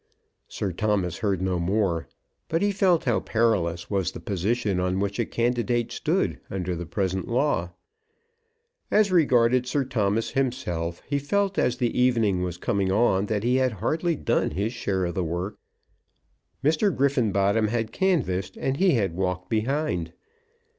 [0.47, 2.07] Sir Thomas heard no more,
[2.49, 6.87] but he felt how perilous was the position on which a candidate stood under the
[6.87, 7.69] present law.
[8.89, 13.57] As regarded Sir Thomas himself, he felt, as the evening was coming on, that he
[13.57, 15.59] had hardly done his share of the work.
[16.63, 16.89] Mr.
[16.95, 20.13] Griffenbottom had canvassed, and he had walked behind.